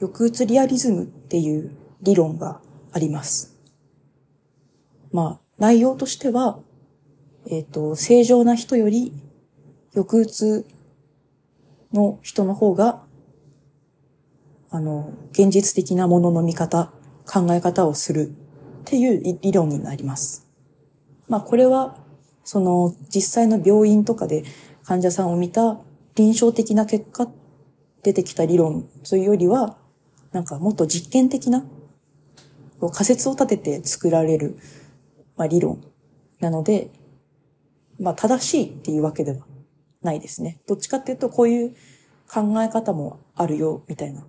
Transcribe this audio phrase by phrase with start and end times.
[0.00, 2.60] 抑うつリアリズムっていう理論が
[2.92, 3.56] あります。
[5.12, 6.60] まあ、内容としては、
[7.46, 9.12] えっ、ー、と、正常な人より
[9.94, 10.66] 抑うつ
[11.92, 13.02] の人の方が、
[14.70, 16.92] あの、現実的なものの見方、
[17.26, 18.32] 考え方をするっ
[18.84, 20.46] ていう理論になります。
[21.28, 21.96] まあ、これは、
[22.44, 24.44] その、実際の病院とかで
[24.84, 25.78] 患者さんを見た
[26.14, 27.28] 臨床的な結果、
[28.02, 29.76] 出てきた理論というよりは、
[30.32, 31.64] なんかもっと実験的な
[32.88, 34.56] 仮説を立てて作られる、
[35.36, 35.82] まあ、理論
[36.38, 36.90] なので、
[37.98, 39.46] まあ、正しいっていうわけでは
[40.02, 40.60] ないですね。
[40.66, 41.74] どっちかっていうと、こういう
[42.32, 44.24] 考え方もあるよ、みたいな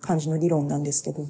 [0.00, 1.28] 感じの理論なんですけど、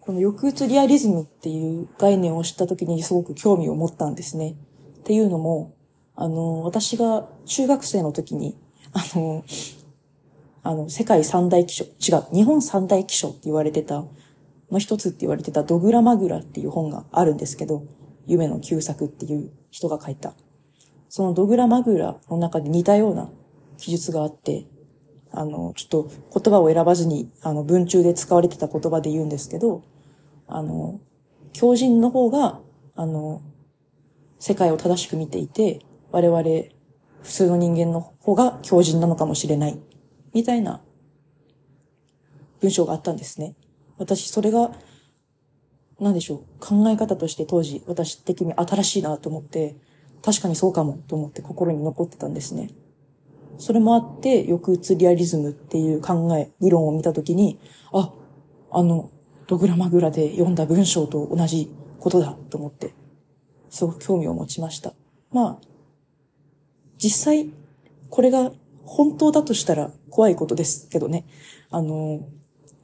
[0.00, 4.56] この抑うつリアリズムっていう概念を知った時にすごく興味を持ったんですね。
[4.98, 5.74] っていうのも、
[6.14, 8.58] あの、私が中学生の時に、
[8.92, 9.44] あの、
[10.64, 14.04] あの、世界三大気象、違う、日本三大気象って言われてた、
[14.70, 17.84] の一つって言われてたドグラマグラっていう本があるんですけど、
[18.26, 20.34] 夢の旧作っていう人が書いた。
[21.10, 23.30] そのドグラマグラの中で似たような
[23.76, 24.66] 記述があって、
[25.30, 29.82] あの、ちょっと言葉を選ばずに、あの、文中で使われてた言葉で言うんですけど、
[30.46, 31.00] あの、
[31.52, 32.60] 狂人の方が、
[32.96, 33.42] あの、
[34.38, 35.80] 世界を正しく見ていて、
[36.10, 36.42] 我々、
[37.22, 39.78] 普通の人間の方が狂人なのかもしれない
[40.34, 40.82] みたいな
[42.60, 43.54] 文章があったんですね。
[43.98, 44.72] 私、それが、
[46.00, 49.76] 何でしょう、考え方として当時、私的に新しいなと思って、
[50.22, 52.70] 確かにそうかもと思って心に残ってたんですね。
[53.58, 57.60] それもあって、抑うつリアリズムっていう考え、理論を見たときに、
[57.92, 58.12] あ、
[58.70, 59.10] あの、
[59.46, 62.94] ドグラマグラで読んだ文章と同じことだと思って、
[63.68, 64.94] すごく興味を持ちました。
[65.30, 65.58] まあ、
[66.98, 67.50] 実際、
[68.08, 68.52] これが
[68.86, 71.26] 本当だとしたら怖いことですけどね。
[71.70, 72.28] あの、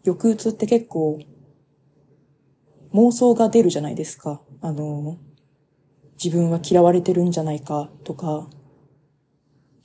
[0.04, 1.18] 抑うつって結構
[2.92, 4.40] 妄想が出るじゃないですか。
[4.60, 5.18] あの、
[6.22, 8.48] 自分は嫌われてるんじゃないかとか、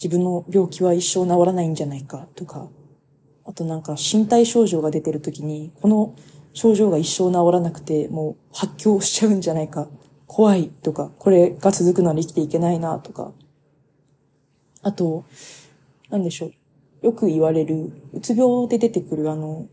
[0.02, 2.70] 自分の病気は一生治らないんじゃないかとか、
[3.46, 6.16] あとなんか身体症状が出てる時に、この
[6.54, 9.88] 症状が一生治らなくて、もう発狂しちゃうんじゃないか、
[10.26, 13.34] 怖いとか、これが続くなら生きていけないなとか、
[14.82, 15.26] あと、
[16.16, 16.52] なんでしょう。
[17.06, 19.68] よく言われる、うつ病で出てくるあの、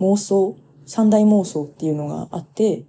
[0.00, 0.56] 妄想、
[0.86, 2.84] 三大妄想っていうのがあって、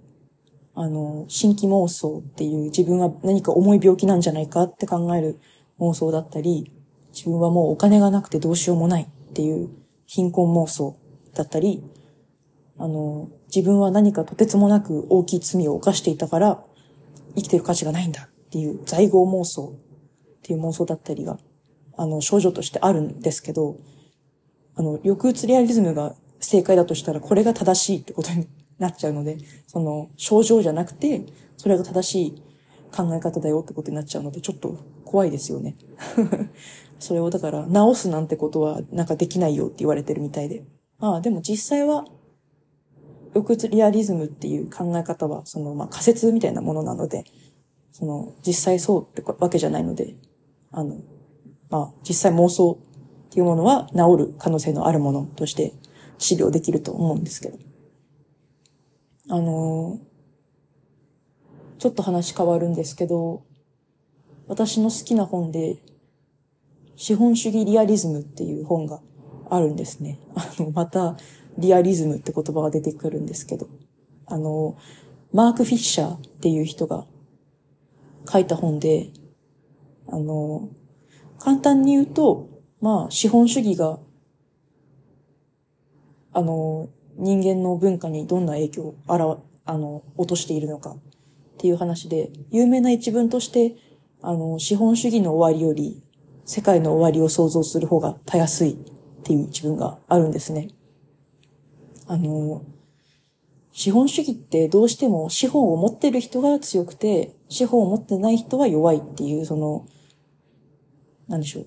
[0.74, 5.38] あの、新規妄想っていう自分は何か重い病気なんじゃないかって考える
[5.78, 6.72] 妄想だったり、
[7.12, 9.68] 自分はもうお金がなくてどうしようもないっていう
[10.06, 10.96] 貧困妄想
[11.34, 11.84] だったり、
[12.78, 16.64] あの、自分は何かとてつもなく大きい罪を犯していたから
[17.36, 21.38] 生きてる価値がないんだっていう在業妄想っていう妄想だったりが、
[21.96, 23.78] あの、症状としてあるんですけど、
[24.76, 31.22] あの、抑うつリアリズムが正解だとしたら、これが正しいってことになっちゃうので、その、症状じゃなくて、
[31.56, 32.42] それが正しい
[32.94, 35.76] 考え方だよってことになっちゃうので、ちょっと怖いですよね。
[36.98, 40.64] それをだから、直すなんてことは、なんかできないよって言われてるみたいで。
[40.98, 42.04] まあ、でも実際は、
[43.34, 47.24] 抑うつリアリズムっていう考え方は、その、まあ仮説みたいなものなので、
[47.90, 50.14] その、実際そうってわけじゃないので、
[50.70, 50.96] あの、
[51.70, 52.78] まあ、実際妄想
[53.26, 55.72] っていうものは治る可能性のあるものとして
[56.18, 57.58] 治療できると思うんですけど。
[59.30, 60.00] あの
[61.78, 63.44] ちょっと話変わるんですけど、
[64.46, 65.82] 私の好きな本で、
[66.96, 69.02] 資本主義リアリズムっていう本が
[69.50, 70.18] あるんですね。
[70.34, 71.18] あの、また、
[71.58, 73.68] リアリズムって言葉が出てくるんですけど、
[74.24, 74.76] あの、
[75.30, 77.04] マーク・フィッシャーっていう人が
[78.30, 79.10] 書いた本で、
[80.06, 80.70] あの、
[81.38, 82.48] 簡単に言うと、
[82.80, 83.98] まあ、資本主義が、
[86.32, 89.36] あの、人間の文化にどんな影響をあら、
[89.66, 90.96] あの、落としているのかっ
[91.58, 93.76] ていう話で、有名な一文として、
[94.20, 96.02] あの、資本主義の終わりより、
[96.44, 98.76] 世界の終わりを想像する方がたやすいっ
[99.22, 100.68] ていう一文があるんですね。
[102.06, 102.62] あの、
[103.72, 109.86] 資本主義ってどうしても資本を持ってる人が強くて、資本を持ってない人は弱いっていう、その、
[111.28, 111.66] なんでしょう。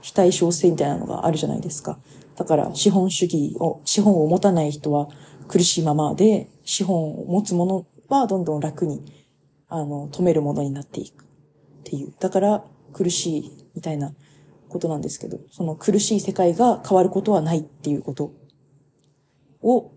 [0.00, 1.98] 非対称性みたいなのがあるじゃないですか。
[2.36, 5.08] だから資本主義を、資本を持たない人は
[5.48, 9.04] 苦しいままで、資本を持つものはどんどん楽に、
[9.68, 11.26] あの、止めるものになっていくっ
[11.84, 12.12] ていう。
[12.18, 14.12] だから苦しいみたいな
[14.68, 18.32] ことなんですけど、その苦しい世界が変わることはないっていうこと
[19.62, 19.92] を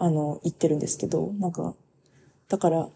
[0.00, 1.74] あの、言ってるんですけど、なんか、
[2.48, 2.88] だから、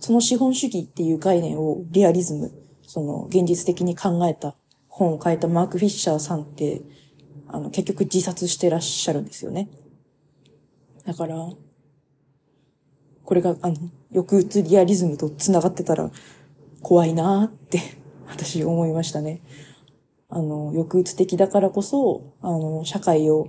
[0.00, 2.50] その資本主義っていう概念をリアリズム、
[2.96, 4.56] その現実的に考えた
[4.88, 6.80] 本を書いたマーク・フィッシャーさんって、
[7.46, 9.68] あの、結局自殺してらっしゃるんですよね。
[11.04, 11.36] だから、
[13.22, 13.76] これが、あの、
[14.14, 16.10] 抑うつリアリズムと繋がってたら
[16.80, 17.82] 怖いなーって
[18.28, 19.42] 私思いましたね。
[20.30, 23.48] あの、抑うつ的だからこそ、あの、社会を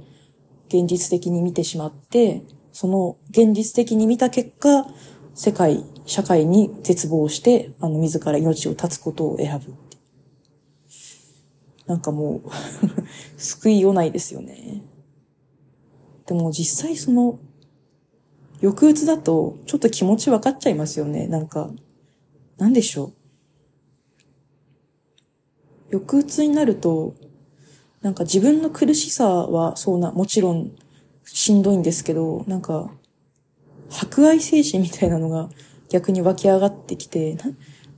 [0.67, 4.85] 現実的に見てしまって、その現実的に見た結果、
[5.35, 9.75] 世界、社会に絶望して、あの、自ら命を絶つことを選ぶ。
[11.85, 12.49] なんかもう
[13.37, 14.81] 救いようないですよね。
[16.25, 17.39] でも実際その、
[18.61, 21.27] 抑うつだと、ちょっと気持ち分かっちゃいますよね。
[21.27, 21.69] なんか、
[22.57, 23.11] なんでしょ
[25.91, 25.91] う。
[25.91, 27.15] 抑うつになると、
[28.01, 30.71] なんか自分の苦しさはそうな、もちろん
[31.25, 32.91] しんどいんですけど、なんか、
[33.89, 35.49] 博愛精神みたいなのが
[35.89, 37.43] 逆に湧き上がってきて、な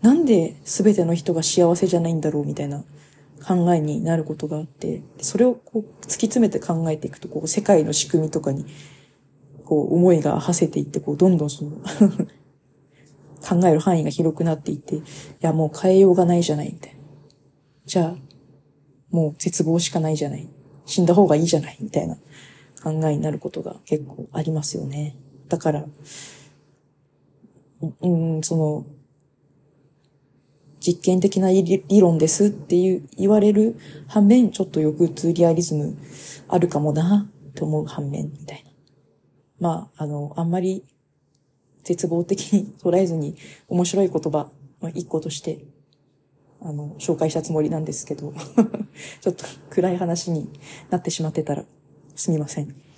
[0.01, 2.83] なんで全ての人が幸せじゃないんだろうみたいな
[3.45, 8.65] 考えになることがあって、それをこう突き詰めて考えていくと、こう世界の仕組みとかに、
[9.65, 11.77] こう思いが馳せていって、こうどんどんその
[13.41, 15.01] 考える範囲が広くなっていって、い
[15.42, 17.00] やもう変えようがないじゃない、みたいな。
[17.85, 18.15] じゃあ、
[19.12, 20.47] もう絶望しかないじゃない。
[20.85, 22.15] 死んだ方がいいじゃない、みたいな
[22.83, 25.15] 考えになることが結構ありますよね。
[25.47, 25.85] だから、
[27.81, 28.85] うん、その、
[30.79, 33.77] 実験的な理論ですっていう言われる
[34.07, 35.97] 反面、ちょっと抑うつリアリズム
[36.47, 38.69] あるかもなって思う反面みたいな。
[39.59, 40.83] まあ、あの、あんまり
[41.83, 43.35] 絶望的に捉えずに
[43.67, 44.49] 面白い言葉、
[44.79, 45.65] まあ、一個として、
[46.61, 48.33] あの、紹介したつもりなんですけど
[49.21, 50.49] ちょっと暗い話に
[50.89, 51.65] なってしまってたら
[52.15, 52.88] すみません。